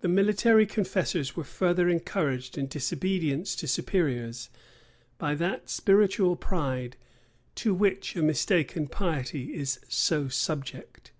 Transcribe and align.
The 0.00 0.06
military 0.06 0.64
confessors 0.64 1.34
were 1.34 1.42
further 1.42 1.88
encouraged 1.88 2.56
in 2.56 2.68
disobedience 2.68 3.56
to 3.56 3.66
superiors, 3.66 4.48
by 5.18 5.34
that 5.34 5.68
spiritual 5.68 6.36
pride 6.36 6.96
to 7.56 7.74
which 7.74 8.14
a 8.14 8.22
mistaken 8.22 8.86
piety 8.86 9.52
is 9.52 9.80
so 9.88 10.28
subject. 10.28 11.10